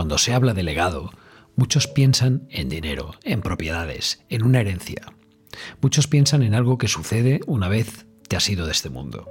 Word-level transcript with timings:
Cuando 0.00 0.16
se 0.16 0.32
habla 0.32 0.54
de 0.54 0.62
legado, 0.62 1.10
muchos 1.56 1.86
piensan 1.86 2.48
en 2.48 2.70
dinero, 2.70 3.16
en 3.22 3.42
propiedades, 3.42 4.24
en 4.30 4.44
una 4.44 4.60
herencia. 4.60 5.02
Muchos 5.82 6.06
piensan 6.06 6.42
en 6.42 6.54
algo 6.54 6.78
que 6.78 6.88
sucede 6.88 7.42
una 7.46 7.68
vez 7.68 8.06
te 8.26 8.34
has 8.34 8.48
ido 8.48 8.64
de 8.64 8.72
este 8.72 8.88
mundo. 8.88 9.28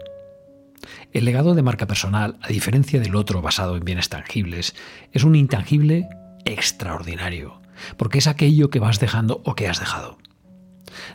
El 1.12 1.26
legado 1.26 1.56
de 1.56 1.64
marca 1.64 1.88
personal, 1.88 2.38
a 2.44 2.50
diferencia 2.50 3.00
del 3.00 3.16
otro 3.16 3.42
basado 3.42 3.78
en 3.78 3.84
bienes 3.84 4.10
tangibles, 4.10 4.76
es 5.12 5.24
un 5.24 5.36
intangible 5.36 6.08
extraordinario, 6.46 7.64
porque 7.98 8.20
es 8.20 8.28
aquello 8.28 8.70
que 8.70 8.78
vas 8.78 9.00
dejando 9.00 9.42
o 9.46 9.56
que 9.56 9.68
has 9.68 9.80
dejado. 9.80 10.20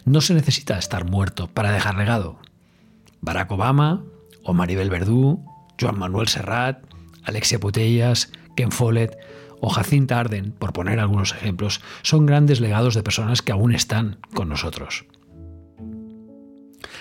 No 0.05 0.20
se 0.20 0.34
necesita 0.34 0.77
estar 0.78 1.05
muerto 1.05 1.46
para 1.46 1.70
dejar 1.70 1.94
legado. 1.94 2.41
Barack 3.20 3.52
Obama, 3.52 4.02
o 4.42 4.52
Maribel 4.52 4.91
Verdú, 4.91 5.44
Joan 5.80 5.96
Manuel 5.96 6.27
Serrat, 6.27 6.82
Alexia 7.22 7.60
Putellas, 7.60 8.32
Ken 8.54 8.72
Follett 8.72 9.16
o 9.60 9.68
Jacinta 9.68 10.20
Arden, 10.20 10.52
por 10.52 10.72
poner 10.72 11.00
algunos 11.00 11.32
ejemplos, 11.32 11.80
son 12.02 12.26
grandes 12.26 12.60
legados 12.60 12.94
de 12.94 13.02
personas 13.02 13.42
que 13.42 13.52
aún 13.52 13.74
están 13.74 14.18
con 14.34 14.48
nosotros. 14.48 15.06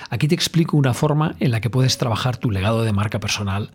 Aquí 0.09 0.27
te 0.27 0.35
explico 0.35 0.77
una 0.77 0.93
forma 0.93 1.35
en 1.39 1.51
la 1.51 1.59
que 1.59 1.69
puedes 1.69 1.97
trabajar 1.97 2.37
tu 2.37 2.51
legado 2.51 2.83
de 2.83 2.93
marca 2.93 3.19
personal 3.19 3.71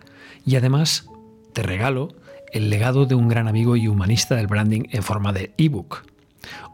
y 0.46 0.56
además 0.56 1.06
te 1.52 1.62
regalo 1.62 2.14
el 2.52 2.70
legado 2.70 3.06
de 3.06 3.14
un 3.14 3.28
gran 3.28 3.48
amigo 3.48 3.77
y 3.77 3.88
humanista 3.88 4.37
del 4.37 4.46
branding 4.46 4.84
en 4.90 5.02
forma 5.02 5.32
de 5.32 5.52
ebook. 5.59 6.04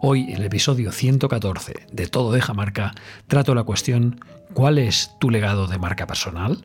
Hoy, 0.01 0.25
en 0.31 0.37
el 0.37 0.45
episodio 0.45 0.93
114 0.93 1.87
de 1.91 2.07
Todo 2.07 2.33
deja 2.33 2.55
marca, 2.55 2.93
trato 3.27 3.55
la 3.55 3.65
cuestión 3.65 4.21
¿cuál 4.53 4.79
es 4.79 5.11
tu 5.19 5.31
legado 5.31 5.67
de 5.67 5.79
marca 5.79 6.07
personal? 6.07 6.65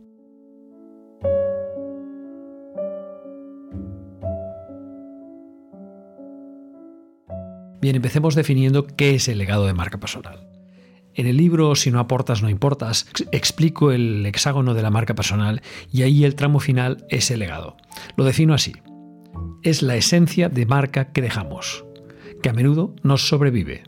Bien, 7.81 7.95
empecemos 7.95 8.35
definiendo 8.35 8.85
qué 8.85 9.15
es 9.15 9.27
el 9.27 9.39
legado 9.39 9.65
de 9.65 9.73
marca 9.73 9.99
personal. 9.99 10.47
En 11.15 11.25
el 11.25 11.35
libro 11.35 11.73
Si 11.75 11.89
no 11.89 11.99
aportas, 11.99 12.43
no 12.43 12.49
importas, 12.49 13.07
explico 13.31 13.91
el 13.91 14.23
hexágono 14.25 14.75
de 14.75 14.83
la 14.83 14.91
marca 14.91 15.15
personal 15.15 15.63
y 15.91 16.03
ahí 16.03 16.23
el 16.23 16.35
tramo 16.35 16.59
final 16.59 17.05
es 17.09 17.31
el 17.31 17.39
legado. 17.39 17.77
Lo 18.15 18.23
defino 18.23 18.53
así. 18.53 18.73
Es 19.63 19.81
la 19.81 19.95
esencia 19.95 20.47
de 20.47 20.67
marca 20.67 21.11
que 21.11 21.23
dejamos, 21.23 21.83
que 22.43 22.49
a 22.49 22.53
menudo 22.53 22.95
nos 23.01 23.27
sobrevive. 23.27 23.83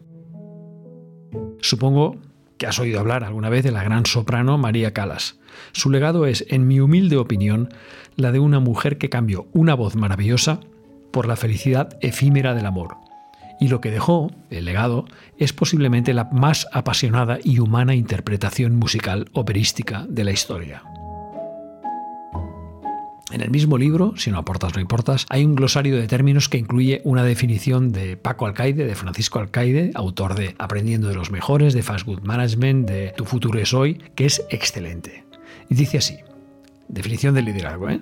Supongo 1.61 2.17
que 2.57 2.65
has 2.65 2.79
oído 2.79 2.99
hablar 2.99 3.23
alguna 3.23 3.49
vez 3.49 3.63
de 3.63 3.71
la 3.71 3.83
gran 3.83 4.07
soprano 4.07 4.57
María 4.57 4.91
Calas. 4.91 5.39
Su 5.71 5.91
legado 5.91 6.25
es, 6.25 6.45
en 6.49 6.67
mi 6.67 6.79
humilde 6.79 7.17
opinión, 7.17 7.69
la 8.15 8.31
de 8.31 8.39
una 8.39 8.59
mujer 8.59 8.97
que 8.97 9.09
cambió 9.09 9.47
una 9.53 9.75
voz 9.75 9.95
maravillosa 9.95 10.61
por 11.11 11.27
la 11.27 11.35
felicidad 11.35 11.95
efímera 12.01 12.55
del 12.55 12.65
amor 12.65 13.02
y 13.59 13.67
lo 13.67 13.81
que 13.81 13.91
dejó, 13.91 14.31
el 14.49 14.65
legado, 14.65 15.05
es 15.37 15.53
posiblemente 15.53 16.13
la 16.13 16.25
más 16.25 16.67
apasionada 16.73 17.39
y 17.43 17.59
humana 17.59 17.95
interpretación 17.95 18.75
musical 18.75 19.29
operística 19.33 20.05
de 20.07 20.23
la 20.23 20.31
historia. 20.31 20.83
En 23.31 23.41
el 23.41 23.49
mismo 23.49 23.79
libro, 23.79 24.13
si 24.15 24.29
no 24.29 24.37
aportas 24.37 24.75
no 24.75 24.81
importas, 24.81 25.25
hay 25.29 25.43
un 25.43 25.55
glosario 25.55 25.97
de 25.97 26.07
términos 26.07 26.49
que 26.49 26.59
incluye 26.59 27.01
una 27.03 27.23
definición 27.23 27.91
de 27.91 28.15
Paco 28.15 28.45
Alcaide, 28.45 28.85
de 28.85 28.93
Francisco 28.93 29.39
Alcaide, 29.39 29.89
autor 29.95 30.35
de 30.35 30.53
Aprendiendo 30.59 31.07
de 31.07 31.15
los 31.15 31.31
Mejores, 31.31 31.73
de 31.73 31.81
Fast 31.81 32.05
Good 32.05 32.21
Management, 32.21 32.87
de 32.87 33.11
Tu 33.17 33.25
futuro 33.25 33.57
es 33.59 33.73
hoy, 33.73 33.95
que 34.15 34.25
es 34.25 34.45
excelente. 34.51 35.25
Y 35.67 35.73
dice 35.73 35.97
así, 35.97 36.17
definición 36.89 37.33
de 37.33 37.41
liderazgo, 37.41 37.89
¿eh? 37.89 38.01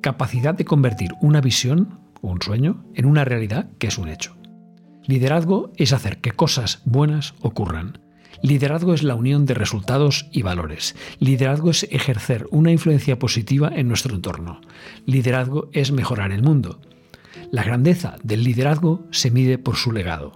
Capacidad 0.00 0.54
de 0.54 0.64
convertir 0.64 1.12
una 1.20 1.42
visión 1.42 2.03
un 2.30 2.42
sueño 2.42 2.84
en 2.94 3.06
una 3.06 3.24
realidad 3.24 3.70
que 3.78 3.88
es 3.88 3.98
un 3.98 4.08
hecho. 4.08 4.36
Liderazgo 5.06 5.72
es 5.76 5.92
hacer 5.92 6.20
que 6.20 6.32
cosas 6.32 6.80
buenas 6.84 7.34
ocurran. 7.40 8.00
Liderazgo 8.42 8.94
es 8.94 9.02
la 9.02 9.14
unión 9.14 9.46
de 9.46 9.54
resultados 9.54 10.26
y 10.32 10.42
valores. 10.42 10.96
Liderazgo 11.18 11.70
es 11.70 11.86
ejercer 11.90 12.46
una 12.50 12.70
influencia 12.72 13.18
positiva 13.18 13.70
en 13.74 13.88
nuestro 13.88 14.14
entorno. 14.14 14.60
Liderazgo 15.06 15.68
es 15.72 15.92
mejorar 15.92 16.32
el 16.32 16.42
mundo. 16.42 16.80
La 17.50 17.62
grandeza 17.62 18.16
del 18.22 18.44
liderazgo 18.44 19.06
se 19.10 19.30
mide 19.30 19.58
por 19.58 19.76
su 19.76 19.92
legado. 19.92 20.32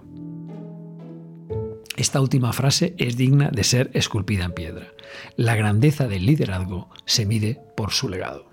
Esta 1.97 2.21
última 2.21 2.53
frase 2.53 2.95
es 2.97 3.17
digna 3.17 3.49
de 3.51 3.63
ser 3.63 3.91
esculpida 3.93 4.45
en 4.45 4.53
piedra. 4.53 4.87
La 5.35 5.55
grandeza 5.55 6.07
del 6.07 6.25
liderazgo 6.25 6.89
se 7.05 7.25
mide 7.25 7.59
por 7.75 7.91
su 7.91 8.07
legado. 8.07 8.49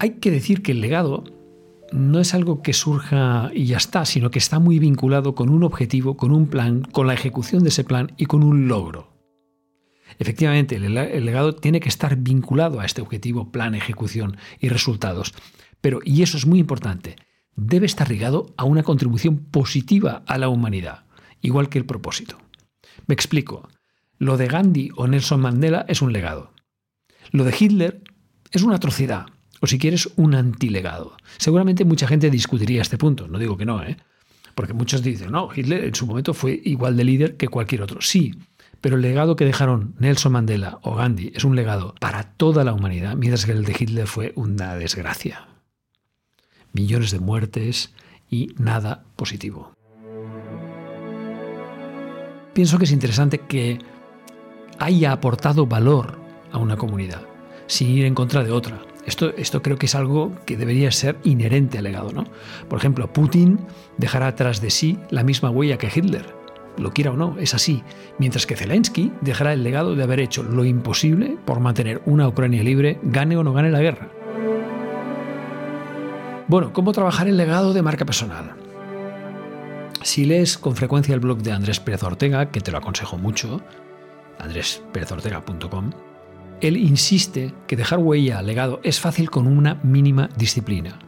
Hay 0.00 0.14
que 0.18 0.30
decir 0.30 0.62
que 0.62 0.72
el 0.72 0.80
legado 0.80 1.24
no 1.92 2.20
es 2.20 2.34
algo 2.34 2.62
que 2.62 2.72
surja 2.72 3.50
y 3.54 3.66
ya 3.66 3.76
está, 3.76 4.04
sino 4.04 4.30
que 4.30 4.38
está 4.38 4.58
muy 4.58 4.78
vinculado 4.78 5.34
con 5.34 5.50
un 5.50 5.64
objetivo, 5.64 6.16
con 6.16 6.32
un 6.32 6.46
plan, 6.46 6.82
con 6.82 7.06
la 7.06 7.14
ejecución 7.14 7.62
de 7.62 7.70
ese 7.70 7.84
plan 7.84 8.12
y 8.16 8.26
con 8.26 8.42
un 8.42 8.68
logro. 8.68 9.10
Efectivamente, 10.18 10.76
el, 10.76 10.94
legado 11.24 11.54
tiene 11.54 11.80
que 11.80 11.88
estar 11.88 12.16
vinculado 12.16 12.80
a 12.80 12.84
este 12.84 13.00
objetivo, 13.00 13.50
plan, 13.50 13.74
ejecución 13.74 14.36
y 14.58 14.68
resultados. 14.68 15.34
Pero, 15.80 16.00
y 16.04 16.22
eso 16.22 16.36
es 16.36 16.46
muy 16.46 16.58
importante, 16.58 17.16
debe 17.56 17.86
estar 17.86 18.10
ligado 18.10 18.52
a 18.56 18.64
una 18.64 18.82
contribución 18.82 19.38
positiva 19.38 20.22
a 20.26 20.38
la 20.38 20.48
humanidad, 20.48 21.04
igual 21.40 21.68
que 21.68 21.78
el 21.78 21.86
propósito. 21.86 22.38
Me 23.06 23.14
explico. 23.14 23.68
Lo 24.18 24.36
de 24.36 24.48
Gandhi 24.48 24.90
o 24.96 25.06
Nelson 25.06 25.40
Mandela 25.40 25.86
es 25.88 26.02
un 26.02 26.12
legado. 26.12 26.52
Lo 27.30 27.44
de 27.44 27.54
Hitler 27.58 28.02
es 28.52 28.62
una 28.62 28.76
atrocidad 28.76 29.28
o 29.60 29.66
si 29.66 29.78
quieres, 29.78 30.08
un 30.16 30.34
antilegado. 30.34 31.16
Seguramente 31.36 31.84
mucha 31.84 32.06
gente 32.06 32.30
discutiría 32.30 32.82
este 32.82 32.98
punto, 32.98 33.28
no 33.28 33.38
digo 33.38 33.56
que 33.56 33.66
no, 33.66 33.82
¿eh? 33.82 33.96
porque 34.54 34.72
muchos 34.74 35.02
dicen, 35.02 35.30
no, 35.30 35.48
Hitler 35.54 35.84
en 35.84 35.94
su 35.94 36.06
momento 36.06 36.34
fue 36.34 36.60
igual 36.64 36.96
de 36.96 37.04
líder 37.04 37.36
que 37.36 37.48
cualquier 37.48 37.82
otro. 37.82 38.00
Sí, 38.00 38.34
pero 38.80 38.96
el 38.96 39.02
legado 39.02 39.36
que 39.36 39.44
dejaron 39.44 39.94
Nelson 39.98 40.32
Mandela 40.32 40.78
o 40.82 40.94
Gandhi 40.94 41.32
es 41.34 41.44
un 41.44 41.56
legado 41.56 41.94
para 42.00 42.24
toda 42.24 42.64
la 42.64 42.72
humanidad, 42.72 43.16
mientras 43.16 43.46
que 43.46 43.52
el 43.52 43.64
de 43.64 43.76
Hitler 43.78 44.06
fue 44.06 44.32
una 44.36 44.74
desgracia. 44.74 45.48
Millones 46.72 47.10
de 47.10 47.20
muertes 47.20 47.94
y 48.28 48.54
nada 48.58 49.04
positivo. 49.16 49.72
Pienso 52.52 52.78
que 52.78 52.84
es 52.84 52.92
interesante 52.92 53.38
que 53.38 53.78
haya 54.78 55.12
aportado 55.12 55.66
valor 55.66 56.18
a 56.52 56.58
una 56.58 56.76
comunidad, 56.76 57.22
sin 57.66 57.88
ir 57.88 58.04
en 58.04 58.14
contra 58.14 58.42
de 58.42 58.50
otra. 58.50 58.82
Esto, 59.10 59.34
esto 59.36 59.60
creo 59.60 59.76
que 59.76 59.86
es 59.86 59.96
algo 59.96 60.30
que 60.46 60.56
debería 60.56 60.92
ser 60.92 61.18
inherente 61.24 61.78
al 61.78 61.84
legado. 61.84 62.12
¿no? 62.12 62.24
Por 62.68 62.78
ejemplo, 62.78 63.12
Putin 63.12 63.58
dejará 63.98 64.28
atrás 64.28 64.60
de 64.60 64.70
sí 64.70 65.00
la 65.10 65.24
misma 65.24 65.50
huella 65.50 65.78
que 65.78 65.90
Hitler. 65.92 66.32
Lo 66.78 66.92
quiera 66.92 67.10
o 67.10 67.16
no, 67.16 67.36
es 67.38 67.52
así. 67.52 67.82
Mientras 68.20 68.46
que 68.46 68.54
Zelensky 68.54 69.12
dejará 69.20 69.52
el 69.52 69.64
legado 69.64 69.96
de 69.96 70.04
haber 70.04 70.20
hecho 70.20 70.44
lo 70.44 70.64
imposible 70.64 71.36
por 71.44 71.58
mantener 71.58 72.00
una 72.06 72.28
Ucrania 72.28 72.62
libre, 72.62 73.00
gane 73.02 73.36
o 73.36 73.42
no 73.42 73.52
gane 73.52 73.72
la 73.72 73.80
guerra. 73.80 74.12
Bueno, 76.46 76.72
¿cómo 76.72 76.92
trabajar 76.92 77.26
el 77.26 77.36
legado 77.36 77.72
de 77.72 77.82
marca 77.82 78.04
personal? 78.04 78.54
Si 80.02 80.24
lees 80.24 80.56
con 80.56 80.76
frecuencia 80.76 81.14
el 81.14 81.20
blog 81.20 81.38
de 81.38 81.50
Andrés 81.50 81.80
Pérez 81.80 82.04
Ortega, 82.04 82.52
que 82.52 82.60
te 82.60 82.70
lo 82.70 82.78
aconsejo 82.78 83.18
mucho, 83.18 83.60
andrésperezortega.com, 84.38 85.90
él 86.60 86.76
insiste 86.76 87.54
que 87.66 87.76
dejar 87.76 87.98
huella, 87.98 88.42
legado, 88.42 88.80
es 88.82 89.00
fácil 89.00 89.30
con 89.30 89.46
una 89.46 89.76
mínima 89.82 90.28
disciplina. 90.36 90.98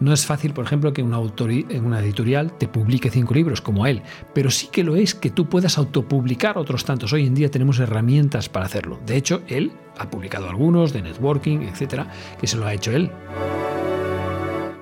No 0.00 0.14
es 0.14 0.24
fácil, 0.24 0.54
por 0.54 0.64
ejemplo, 0.64 0.94
que 0.94 1.02
una, 1.02 1.18
una 1.18 2.00
editorial 2.00 2.56
te 2.56 2.68
publique 2.68 3.10
cinco 3.10 3.34
libros 3.34 3.60
como 3.60 3.86
él, 3.86 4.02
pero 4.34 4.50
sí 4.50 4.68
que 4.72 4.82
lo 4.82 4.96
es 4.96 5.14
que 5.14 5.28
tú 5.28 5.46
puedas 5.46 5.76
autopublicar 5.76 6.56
otros 6.56 6.86
tantos. 6.86 7.12
Hoy 7.12 7.26
en 7.26 7.34
día 7.34 7.50
tenemos 7.50 7.78
herramientas 7.80 8.48
para 8.48 8.64
hacerlo. 8.64 8.98
De 9.04 9.16
hecho, 9.16 9.42
él 9.46 9.72
ha 9.98 10.08
publicado 10.08 10.48
algunos 10.48 10.94
de 10.94 11.02
networking, 11.02 11.58
etcétera, 11.60 12.08
que 12.40 12.46
se 12.46 12.56
lo 12.56 12.64
ha 12.64 12.72
hecho 12.72 12.92
él. 12.92 13.10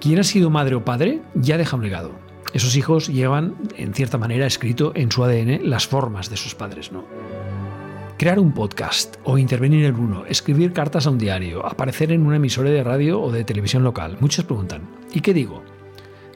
Quien 0.00 0.20
ha 0.20 0.24
sido 0.24 0.50
madre 0.50 0.76
o 0.76 0.84
padre 0.84 1.20
ya 1.34 1.58
deja 1.58 1.76
un 1.76 1.82
legado. 1.82 2.12
Esos 2.54 2.76
hijos 2.76 3.08
llevan, 3.08 3.56
en 3.76 3.94
cierta 3.94 4.18
manera, 4.18 4.46
escrito 4.46 4.92
en 4.94 5.10
su 5.10 5.24
ADN 5.24 5.68
las 5.68 5.88
formas 5.88 6.30
de 6.30 6.36
sus 6.36 6.54
padres, 6.54 6.92
¿no? 6.92 7.04
Crear 8.18 8.40
un 8.40 8.50
podcast 8.50 9.14
o 9.22 9.38
intervenir 9.38 9.84
en 9.84 9.94
uno, 9.94 10.26
escribir 10.26 10.72
cartas 10.72 11.06
a 11.06 11.10
un 11.10 11.18
diario, 11.18 11.64
aparecer 11.64 12.10
en 12.10 12.26
una 12.26 12.34
emisora 12.34 12.68
de 12.68 12.82
radio 12.82 13.22
o 13.22 13.30
de 13.30 13.44
televisión 13.44 13.84
local. 13.84 14.16
Muchos 14.18 14.44
preguntan, 14.44 14.90
¿y 15.12 15.20
qué 15.20 15.32
digo? 15.32 15.62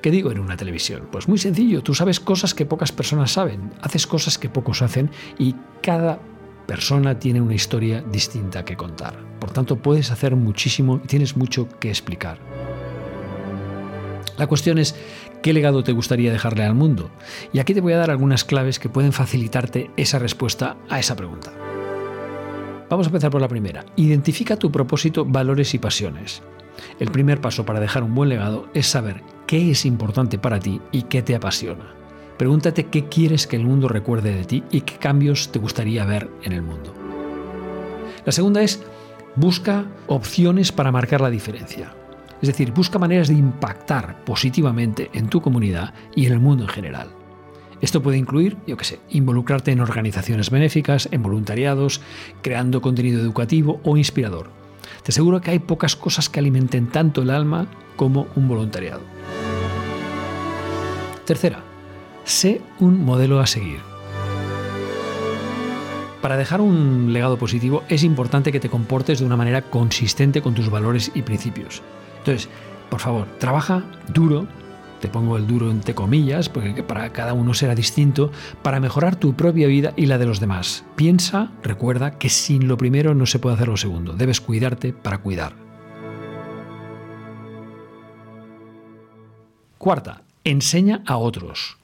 ¿Qué 0.00 0.12
digo 0.12 0.31
en 0.31 0.38
una 0.38 0.56
televisión? 0.56 1.08
Pues 1.11 1.26
muy 1.26 1.38
sencillo, 1.38 1.82
tú 1.82 1.93
sabes 1.93 2.20
cosas 2.20 2.55
que 2.55 2.67
pocas 2.67 2.93
personas 2.93 3.32
saben, 3.32 3.73
haces 3.81 4.06
cosas 4.06 4.38
que 4.38 4.49
pocos 4.49 4.81
hacen 4.81 5.11
y 5.40 5.56
cada 5.82 6.20
persona 6.69 7.19
tiene 7.19 7.40
una 7.40 7.56
historia 7.56 8.00
distinta 8.00 8.64
que 8.64 8.76
contar. 8.76 9.17
Por 9.40 9.50
tanto, 9.50 9.82
puedes 9.82 10.12
hacer 10.12 10.37
muchísimo 10.37 11.00
y 11.02 11.08
tienes 11.08 11.37
mucho 11.37 11.69
que 11.81 11.88
explicar. 11.88 12.38
La 14.38 14.46
cuestión 14.46 14.79
es, 14.79 14.94
¿qué 15.43 15.52
legado 15.52 15.82
te 15.82 15.90
gustaría 15.90 16.31
dejarle 16.31 16.62
al 16.62 16.76
mundo? 16.76 17.11
Y 17.52 17.58
aquí 17.58 17.75
te 17.75 17.81
voy 17.81 17.94
a 17.94 17.99
dar 17.99 18.12
algunas 18.12 18.44
claves 18.44 18.79
que 18.79 18.88
pueden 18.88 19.12
facilitarte 19.12 19.90
esa 19.96 20.20
respuesta 20.20 20.76
a 20.88 21.00
esa 21.00 21.17
pregunta. 21.17 21.61
Vamos 22.92 23.06
a 23.06 23.08
empezar 23.08 23.30
por 23.30 23.40
la 23.40 23.48
primera. 23.48 23.86
Identifica 23.96 24.58
tu 24.58 24.70
propósito, 24.70 25.24
valores 25.24 25.72
y 25.72 25.78
pasiones. 25.78 26.42
El 27.00 27.10
primer 27.10 27.40
paso 27.40 27.64
para 27.64 27.80
dejar 27.80 28.02
un 28.02 28.14
buen 28.14 28.28
legado 28.28 28.68
es 28.74 28.86
saber 28.86 29.22
qué 29.46 29.70
es 29.70 29.86
importante 29.86 30.36
para 30.36 30.60
ti 30.60 30.78
y 30.92 31.04
qué 31.04 31.22
te 31.22 31.34
apasiona. 31.34 31.94
Pregúntate 32.36 32.88
qué 32.88 33.08
quieres 33.08 33.46
que 33.46 33.56
el 33.56 33.64
mundo 33.64 33.88
recuerde 33.88 34.34
de 34.34 34.44
ti 34.44 34.62
y 34.70 34.82
qué 34.82 34.98
cambios 34.98 35.50
te 35.50 35.58
gustaría 35.58 36.04
ver 36.04 36.28
en 36.42 36.52
el 36.52 36.60
mundo. 36.60 36.92
La 38.26 38.32
segunda 38.32 38.60
es 38.60 38.82
busca 39.36 39.86
opciones 40.06 40.70
para 40.70 40.92
marcar 40.92 41.22
la 41.22 41.30
diferencia. 41.30 41.94
Es 42.42 42.48
decir, 42.48 42.72
busca 42.72 42.98
maneras 42.98 43.28
de 43.28 43.34
impactar 43.36 44.22
positivamente 44.26 45.08
en 45.14 45.30
tu 45.30 45.40
comunidad 45.40 45.94
y 46.14 46.26
en 46.26 46.34
el 46.34 46.40
mundo 46.40 46.64
en 46.64 46.68
general. 46.68 47.21
Esto 47.82 48.00
puede 48.00 48.17
incluir, 48.17 48.56
yo 48.64 48.76
qué 48.76 48.84
sé, 48.84 49.00
involucrarte 49.11 49.73
en 49.73 49.81
organizaciones 49.81 50.50
benéficas, 50.50 51.08
en 51.11 51.20
voluntariados, 51.23 52.00
creando 52.40 52.81
contenido 52.81 53.20
educativo 53.20 53.81
o 53.82 53.96
inspirador. 53.96 54.50
Te 55.02 55.11
aseguro 55.11 55.40
que 55.40 55.50
hay 55.50 55.58
pocas 55.58 55.96
cosas 55.96 56.29
que 56.29 56.38
alimenten 56.38 56.87
tanto 56.87 57.23
el 57.23 57.31
alma 57.31 57.67
como 57.96 58.29
un 58.37 58.46
voluntariado. 58.46 59.02
Tercera, 61.26 61.64
sé 62.25 62.61
un 62.79 63.05
modelo 63.05 63.40
a 63.40 63.46
seguir. 63.46 63.81
Para 66.20 66.37
dejar 66.37 66.61
un 66.61 67.12
legado 67.12 67.37
positivo 67.37 67.82
es 67.88 68.05
importante 68.05 68.52
que 68.52 68.61
te 68.61 68.69
comportes 68.69 69.19
de 69.19 69.26
una 69.26 69.37
manera 69.37 69.62
consistente 69.62 70.40
con 70.40 70.55
tus 70.55 70.70
valores 70.70 71.11
y 71.17 71.23
principios. 71.23 71.82
Entonces, 72.19 72.49
por 72.90 73.00
favor, 73.00 73.26
trabaja 73.38 73.82
duro, 74.14 74.46
te 75.02 75.08
pongo 75.08 75.37
el 75.37 75.49
duro 75.49 75.69
entre 75.69 75.96
comillas, 75.96 76.49
porque 76.49 76.84
para 76.84 77.12
cada 77.12 77.34
uno 77.34 77.52
será 77.54 77.75
distinto, 77.75 78.31
para 78.62 78.78
mejorar 78.78 79.16
tu 79.16 79.34
propia 79.34 79.66
vida 79.66 79.93
y 79.96 80.06
la 80.06 80.16
de 80.16 80.26
los 80.26 80.38
demás. 80.38 80.84
Piensa, 80.94 81.50
recuerda 81.64 82.19
que 82.19 82.28
sin 82.31 82.69
lo 82.69 82.78
primero 82.78 83.12
no 83.12 83.26
se 83.26 83.40
puede 83.40 83.56
hacer 83.56 83.66
lo 83.66 83.76
segundo. 83.76 84.12
Debes 84.12 84.40
cuidarte 84.40 84.93
para 84.93 85.19
cuidar. 85.19 85.54
Cuarta, 89.76 90.22
enseña 90.44 91.02
a 91.05 91.16
otros. 91.16 91.78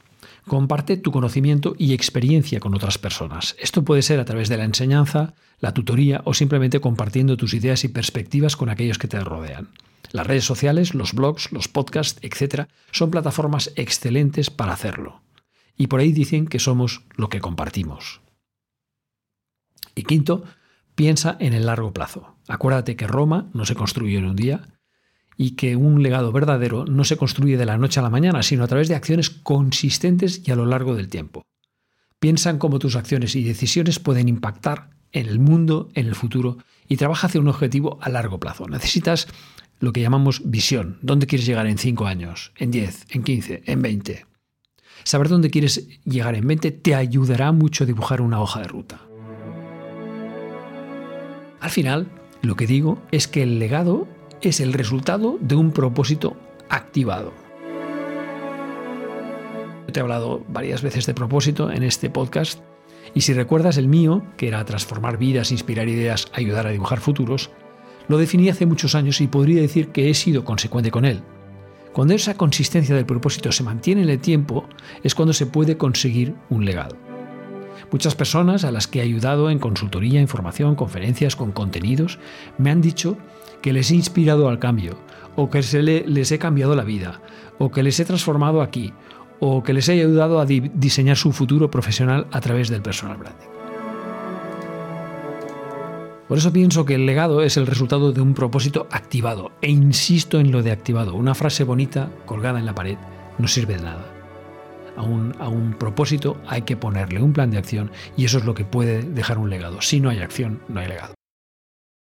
Comparte 0.46 0.96
tu 0.96 1.10
conocimiento 1.10 1.74
y 1.76 1.94
experiencia 1.94 2.60
con 2.60 2.72
otras 2.72 2.98
personas. 2.98 3.56
Esto 3.58 3.82
puede 3.82 4.02
ser 4.02 4.20
a 4.20 4.24
través 4.24 4.48
de 4.48 4.58
la 4.58 4.64
enseñanza, 4.64 5.34
la 5.58 5.74
tutoría 5.74 6.22
o 6.24 6.34
simplemente 6.34 6.80
compartiendo 6.80 7.36
tus 7.36 7.52
ideas 7.52 7.82
y 7.82 7.88
perspectivas 7.88 8.54
con 8.54 8.68
aquellos 8.68 8.96
que 8.96 9.08
te 9.08 9.18
rodean. 9.18 9.70
Las 10.10 10.26
redes 10.26 10.44
sociales, 10.44 10.94
los 10.94 11.12
blogs, 11.12 11.52
los 11.52 11.68
podcasts, 11.68 12.18
etc., 12.22 12.68
son 12.92 13.10
plataformas 13.10 13.72
excelentes 13.76 14.50
para 14.50 14.72
hacerlo. 14.72 15.22
Y 15.76 15.86
por 15.88 16.00
ahí 16.00 16.12
dicen 16.12 16.46
que 16.46 16.58
somos 16.58 17.02
lo 17.14 17.28
que 17.28 17.40
compartimos. 17.40 18.20
Y 19.94 20.04
quinto, 20.04 20.44
piensa 20.94 21.36
en 21.40 21.52
el 21.52 21.66
largo 21.66 21.92
plazo. 21.92 22.36
Acuérdate 22.48 22.96
que 22.96 23.06
Roma 23.06 23.50
no 23.52 23.64
se 23.64 23.74
construyó 23.74 24.18
en 24.18 24.26
un 24.26 24.36
día 24.36 24.78
y 25.36 25.52
que 25.52 25.76
un 25.76 26.02
legado 26.02 26.32
verdadero 26.32 26.84
no 26.84 27.04
se 27.04 27.16
construye 27.16 27.56
de 27.56 27.66
la 27.66 27.78
noche 27.78 28.00
a 28.00 28.02
la 28.02 28.10
mañana, 28.10 28.42
sino 28.42 28.64
a 28.64 28.66
través 28.66 28.88
de 28.88 28.96
acciones 28.96 29.30
consistentes 29.30 30.42
y 30.44 30.50
a 30.50 30.56
lo 30.56 30.66
largo 30.66 30.96
del 30.96 31.08
tiempo. 31.08 31.42
Piensa 32.18 32.50
en 32.50 32.58
cómo 32.58 32.80
tus 32.80 32.96
acciones 32.96 33.36
y 33.36 33.44
decisiones 33.44 34.00
pueden 34.00 34.28
impactar 34.28 34.90
en 35.12 35.26
el 35.26 35.38
mundo, 35.38 35.88
en 35.94 36.06
el 36.06 36.16
futuro, 36.16 36.58
y 36.88 36.96
trabaja 36.96 37.28
hacia 37.28 37.40
un 37.40 37.48
objetivo 37.48 37.98
a 38.02 38.08
largo 38.08 38.40
plazo. 38.40 38.66
Necesitas 38.66 39.28
lo 39.80 39.92
que 39.92 40.00
llamamos 40.00 40.42
visión. 40.44 40.98
¿Dónde 41.02 41.26
quieres 41.26 41.46
llegar 41.46 41.66
en 41.66 41.78
5 41.78 42.06
años? 42.06 42.52
¿En 42.56 42.70
10? 42.70 43.06
¿En 43.10 43.22
15? 43.22 43.62
¿En 43.66 43.82
20? 43.82 44.26
Saber 45.04 45.28
dónde 45.28 45.50
quieres 45.50 46.00
llegar 46.04 46.34
en 46.34 46.46
20 46.46 46.70
te 46.70 46.94
ayudará 46.94 47.52
mucho 47.52 47.84
a 47.84 47.86
dibujar 47.86 48.20
una 48.20 48.40
hoja 48.40 48.60
de 48.60 48.68
ruta. 48.68 49.00
Al 51.60 51.70
final, 51.70 52.08
lo 52.42 52.56
que 52.56 52.66
digo 52.66 53.02
es 53.10 53.28
que 53.28 53.42
el 53.42 53.58
legado 53.58 54.08
es 54.42 54.60
el 54.60 54.72
resultado 54.72 55.38
de 55.40 55.56
un 55.56 55.72
propósito 55.72 56.36
activado. 56.68 57.32
Te 59.92 59.98
he 59.98 60.02
hablado 60.02 60.44
varias 60.48 60.82
veces 60.82 61.06
de 61.06 61.14
propósito 61.14 61.70
en 61.70 61.82
este 61.82 62.10
podcast 62.10 62.60
y 63.14 63.22
si 63.22 63.32
recuerdas 63.32 63.78
el 63.78 63.88
mío, 63.88 64.22
que 64.36 64.48
era 64.48 64.64
transformar 64.64 65.16
vidas, 65.16 65.50
inspirar 65.50 65.88
ideas, 65.88 66.30
ayudar 66.34 66.66
a 66.66 66.70
dibujar 66.70 67.00
futuros, 67.00 67.50
lo 68.08 68.18
definí 68.18 68.48
hace 68.48 68.66
muchos 68.66 68.94
años 68.94 69.20
y 69.20 69.26
podría 69.26 69.60
decir 69.60 69.88
que 69.88 70.10
he 70.10 70.14
sido 70.14 70.44
consecuente 70.44 70.90
con 70.90 71.04
él. 71.04 71.22
Cuando 71.92 72.14
esa 72.14 72.34
consistencia 72.34 72.94
del 72.94 73.06
propósito 73.06 73.52
se 73.52 73.62
mantiene 73.62 74.02
en 74.02 74.08
el 74.08 74.20
tiempo 74.20 74.68
es 75.02 75.14
cuando 75.14 75.32
se 75.32 75.46
puede 75.46 75.76
conseguir 75.76 76.34
un 76.48 76.64
legado. 76.64 76.96
Muchas 77.90 78.14
personas 78.14 78.64
a 78.64 78.72
las 78.72 78.86
que 78.86 78.98
he 78.98 79.02
ayudado 79.02 79.50
en 79.50 79.58
consultoría, 79.58 80.20
información, 80.20 80.74
conferencias, 80.74 81.36
con 81.36 81.52
contenidos, 81.52 82.18
me 82.58 82.70
han 82.70 82.80
dicho 82.80 83.16
que 83.62 83.72
les 83.72 83.90
he 83.90 83.94
inspirado 83.94 84.48
al 84.48 84.58
cambio, 84.58 84.98
o 85.36 85.48
que 85.50 85.62
les 86.06 86.32
he 86.32 86.38
cambiado 86.38 86.76
la 86.76 86.84
vida, 86.84 87.20
o 87.58 87.70
que 87.70 87.82
les 87.82 87.98
he 87.98 88.04
transformado 88.04 88.62
aquí, 88.62 88.92
o 89.40 89.62
que 89.62 89.72
les 89.72 89.88
he 89.88 89.92
ayudado 89.92 90.40
a 90.40 90.46
diseñar 90.46 91.16
su 91.16 91.32
futuro 91.32 91.70
profesional 91.70 92.26
a 92.30 92.40
través 92.40 92.68
del 92.68 92.82
personal 92.82 93.16
branding. 93.16 93.57
Por 96.28 96.36
eso 96.36 96.52
pienso 96.52 96.84
que 96.84 96.94
el 96.94 97.06
legado 97.06 97.42
es 97.42 97.56
el 97.56 97.66
resultado 97.66 98.12
de 98.12 98.20
un 98.20 98.34
propósito 98.34 98.86
activado, 98.90 99.50
e 99.62 99.70
insisto 99.70 100.38
en 100.38 100.52
lo 100.52 100.62
de 100.62 100.72
activado. 100.72 101.14
Una 101.14 101.34
frase 101.34 101.64
bonita 101.64 102.12
colgada 102.26 102.58
en 102.58 102.66
la 102.66 102.74
pared 102.74 102.98
no 103.38 103.48
sirve 103.48 103.76
de 103.76 103.82
nada. 103.82 104.04
A 104.94 105.02
un, 105.02 105.34
a 105.38 105.48
un, 105.48 105.72
propósito 105.72 106.36
hay 106.46 106.62
que 106.62 106.76
ponerle 106.76 107.22
un 107.22 107.32
plan 107.32 107.50
de 107.50 107.56
acción 107.56 107.90
y 108.16 108.26
eso 108.26 108.38
es 108.38 108.44
lo 108.44 108.52
que 108.52 108.66
puede 108.66 109.02
dejar 109.02 109.38
un 109.38 109.48
legado. 109.48 109.80
Si 109.80 110.00
no 110.00 110.10
hay 110.10 110.18
acción, 110.18 110.60
no 110.68 110.80
hay 110.80 110.88
legado. 110.88 111.14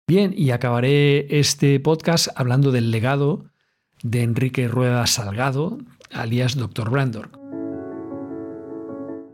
Bien, 0.08 0.34
y 0.36 0.50
acabaré 0.50 1.38
este 1.38 1.78
podcast 1.78 2.28
hablando 2.34 2.72
del 2.72 2.90
legado 2.90 3.44
de 4.02 4.22
Enrique 4.22 4.66
Rueda 4.66 5.06
Salgado, 5.06 5.78
alias 6.10 6.56
Dr. 6.56 6.90
Brandor. 6.90 7.30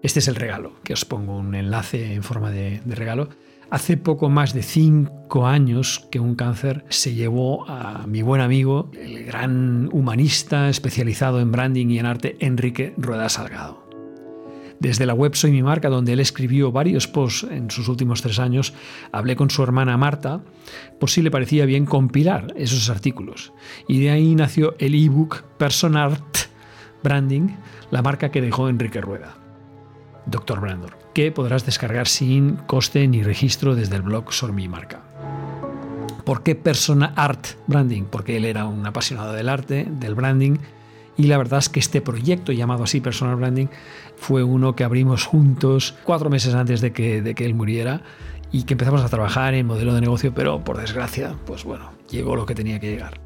Este 0.03 0.19
es 0.19 0.29
el 0.29 0.35
regalo, 0.35 0.75
que 0.83 0.93
os 0.93 1.07
pongo 1.07 1.37
un 1.39 1.55
enlace 1.55 2.13
en 2.13 2.23
forma 2.23 2.51
de, 2.51 2.83
de 2.85 2.95
regalo. 2.95 3.31
Hace 3.71 3.97
poco 3.97 4.29
más 4.29 4.55
de 4.55 4.63
cinco 4.63 5.47
años 5.47 6.07
que 6.11 6.21
un 6.21 6.35
cáncer 6.35 6.85
se 6.89 7.15
llevó 7.15 7.69
a 7.69 8.07
mi 8.07 8.23
buen 8.23 8.41
amigo, 8.41 8.91
el 8.93 9.25
gran 9.25 9.89
humanista 9.93 10.69
especializado 10.69 11.41
en 11.41 11.51
branding 11.51 11.89
y 11.89 11.99
en 11.99 12.07
arte, 12.07 12.37
Enrique 12.41 12.95
Rueda 12.97 13.29
Salgado. 13.29 13.85
Desde 14.81 15.07
la 15.07 15.15
web 15.15 15.35
Soy 15.35 15.51
mi 15.51 15.63
marca, 15.63 15.89
donde 15.89 16.13
él 16.13 16.21
escribió 16.21 16.71
varios 16.71 17.09
posts 17.09 17.47
en 17.51 17.71
sus 17.71 17.89
últimos 17.89 18.23
tres 18.23 18.39
años, 18.39 18.75
hablé 19.13 19.35
con 19.35 19.49
su 19.49 19.63
hermana 19.63 19.97
Marta 19.97 20.43
por 21.01 21.11
si 21.11 21.23
le 21.23 21.31
parecía 21.31 21.65
bien 21.65 21.87
compilar 21.87 22.53
esos 22.57 22.91
artículos. 22.91 23.53
Y 23.89 24.01
de 24.01 24.11
ahí 24.11 24.35
nació 24.35 24.75
el 24.79 24.95
ebook 24.95 25.43
Personart 25.59 26.37
Branding, 27.03 27.49
la 27.91 28.03
marca 28.03 28.31
que 28.31 28.43
dejó 28.43 28.69
Enrique 28.69 29.01
Rueda. 29.01 29.37
Dr. 30.27 30.61
Brandor, 30.61 31.04
que 31.15 31.33
podrás 31.33 31.65
descargar 31.65 32.09
sin 32.09 32.57
coste 32.57 33.07
ni 33.09 33.23
registro 33.23 33.75
desde 33.75 33.97
el 33.97 34.03
blog 34.03 34.27
mi 34.53 34.69
marca. 34.69 35.01
¿Por 36.25 36.43
qué 36.43 36.55
Persona 36.55 37.13
Art 37.17 37.47
Branding? 37.67 38.05
Porque 38.05 38.37
él 38.37 38.45
era 38.45 38.67
un 38.67 38.87
apasionado 38.87 39.33
del 39.33 39.49
arte, 39.49 39.87
del 39.89 40.15
branding, 40.15 40.57
y 41.17 41.25
la 41.25 41.39
verdad 41.39 41.61
es 41.61 41.69
que 41.69 41.81
este 41.81 42.01
proyecto 42.01 42.51
llamado 42.51 42.83
así 42.83 43.01
Personal 43.01 43.37
Branding 43.37 43.69
fue 44.17 44.43
uno 44.43 44.75
que 44.75 44.85
abrimos 44.85 45.25
juntos 45.25 45.95
cuatro 46.05 46.29
meses 46.29 46.55
antes 46.55 46.81
de 46.81 46.93
que, 46.93 47.23
de 47.23 47.35
que 47.35 47.45
él 47.45 47.55
muriera 47.55 48.03
y 48.51 48.65
que 48.65 48.75
empezamos 48.75 49.03
a 49.03 49.09
trabajar 49.09 49.55
en 49.55 49.67
modelo 49.67 49.95
de 49.95 50.01
negocio, 50.01 50.35
pero 50.35 50.65
por 50.65 50.79
desgracia, 50.79 51.37
pues 51.47 51.65
bueno, 51.65 51.93
llegó 52.11 52.37
lo 52.37 52.47
que 52.47 52.55
tenía 52.55 52.81
que 52.81 52.91
llegar. 52.91 53.21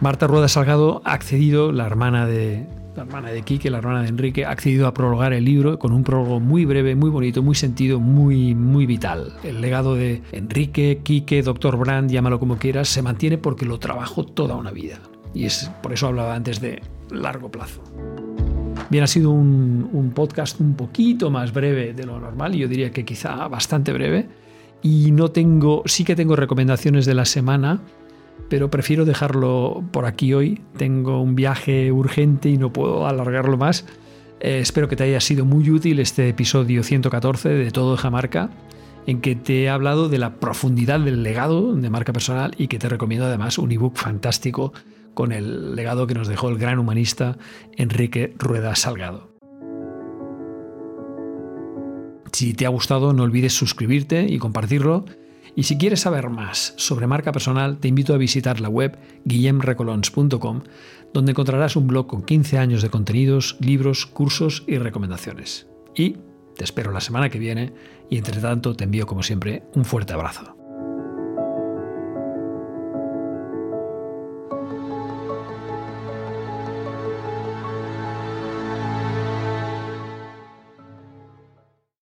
Marta 0.00 0.26
Rueda 0.26 0.48
Salgado 0.48 1.02
ha 1.04 1.12
accedido, 1.12 1.72
la 1.72 1.86
hermana 1.86 2.26
de, 2.26 2.66
la 2.96 3.02
hermana 3.02 3.30
de 3.30 3.42
Quique, 3.42 3.70
la 3.70 3.78
hermana 3.78 4.02
de 4.02 4.08
Enrique, 4.08 4.44
ha 4.44 4.50
accedido 4.50 4.86
a 4.86 4.94
prologar 4.94 5.32
el 5.32 5.44
libro 5.44 5.78
con 5.78 5.92
un 5.92 6.04
prólogo 6.04 6.40
muy 6.40 6.64
breve, 6.64 6.94
muy 6.94 7.10
bonito, 7.10 7.42
muy 7.42 7.54
sentido, 7.54 8.00
muy, 8.00 8.54
muy 8.54 8.86
vital. 8.86 9.32
El 9.42 9.60
legado 9.60 9.94
de 9.94 10.22
Enrique, 10.32 11.00
Quique, 11.02 11.42
Doctor 11.42 11.76
Brand, 11.78 12.10
llámalo 12.10 12.38
como 12.38 12.58
quieras, 12.58 12.88
se 12.88 13.02
mantiene 13.02 13.38
porque 13.38 13.64
lo 13.64 13.78
trabajó 13.78 14.24
toda 14.24 14.56
una 14.56 14.70
vida. 14.70 15.00
Y 15.34 15.46
es 15.46 15.70
por 15.82 15.92
eso 15.92 16.08
hablaba 16.08 16.34
antes 16.34 16.60
de 16.60 16.82
largo 17.10 17.50
plazo. 17.50 17.82
Bien, 18.90 19.04
ha 19.04 19.06
sido 19.06 19.30
un, 19.30 20.12
podcast 20.14 20.60
un 20.60 20.74
poquito 20.74 21.30
más 21.30 21.52
breve 21.54 21.94
de 21.94 22.04
lo 22.04 22.20
normal, 22.20 22.52
yo 22.52 22.68
diría 22.68 22.90
que 22.90 23.04
quizá 23.04 23.48
bastante 23.48 23.92
breve. 23.92 24.28
Y 24.82 25.12
no 25.12 25.30
tengo, 25.30 25.82
sí 25.86 26.04
que 26.04 26.16
tengo 26.16 26.36
recomendaciones 26.36 27.06
de 27.06 27.14
la 27.14 27.24
semana, 27.24 27.80
pero 28.48 28.70
prefiero 28.70 29.04
dejarlo 29.04 29.82
por 29.92 30.04
aquí 30.04 30.34
hoy. 30.34 30.60
Tengo 30.76 31.22
un 31.22 31.34
viaje 31.34 31.90
urgente 31.90 32.48
y 32.50 32.58
no 32.58 32.72
puedo 32.72 33.06
alargarlo 33.06 33.56
más. 33.56 33.86
Eh, 34.40 34.58
espero 34.60 34.88
que 34.88 34.96
te 34.96 35.04
haya 35.04 35.20
sido 35.20 35.44
muy 35.44 35.70
útil 35.70 36.00
este 36.00 36.28
episodio 36.28 36.82
114 36.82 37.48
de 37.48 37.70
Todo 37.70 37.92
de 37.92 37.98
Jamarca, 37.98 38.50
en 39.06 39.20
que 39.20 39.36
te 39.36 39.62
he 39.62 39.70
hablado 39.70 40.08
de 40.08 40.18
la 40.18 40.34
profundidad 40.34 41.00
del 41.00 41.22
legado 41.22 41.74
de 41.74 41.90
marca 41.90 42.12
personal 42.12 42.52
y 42.58 42.68
que 42.68 42.78
te 42.78 42.88
recomiendo 42.88 43.26
además 43.26 43.58
un 43.58 43.72
ebook 43.72 43.96
fantástico 43.96 44.72
con 45.14 45.32
el 45.32 45.74
legado 45.74 46.06
que 46.06 46.14
nos 46.14 46.28
dejó 46.28 46.48
el 46.48 46.58
gran 46.58 46.78
humanista 46.78 47.38
Enrique 47.76 48.34
Rueda 48.38 48.74
Salgado. 48.74 49.32
Si 52.32 52.54
te 52.54 52.66
ha 52.66 52.70
gustado, 52.70 53.12
no 53.12 53.24
olvides 53.24 53.52
suscribirte 53.52 54.26
y 54.28 54.38
compartirlo. 54.38 55.04
Y 55.54 55.64
si 55.64 55.76
quieres 55.76 56.00
saber 56.00 56.30
más 56.30 56.74
sobre 56.76 57.06
marca 57.06 57.32
personal, 57.32 57.78
te 57.78 57.88
invito 57.88 58.14
a 58.14 58.18
visitar 58.18 58.60
la 58.60 58.68
web 58.68 58.98
guillemrecolons.com, 59.24 60.62
donde 61.12 61.32
encontrarás 61.32 61.76
un 61.76 61.86
blog 61.86 62.06
con 62.06 62.22
15 62.22 62.58
años 62.58 62.82
de 62.82 62.90
contenidos, 62.90 63.56
libros, 63.60 64.06
cursos 64.06 64.64
y 64.66 64.78
recomendaciones. 64.78 65.66
Y 65.94 66.16
te 66.56 66.64
espero 66.64 66.90
la 66.90 67.00
semana 67.00 67.28
que 67.28 67.38
viene 67.38 67.72
y 68.08 68.18
entre 68.18 68.40
tanto 68.40 68.74
te 68.74 68.84
envío 68.84 69.06
como 69.06 69.22
siempre 69.22 69.64
un 69.74 69.84
fuerte 69.84 70.14
abrazo. 70.14 70.61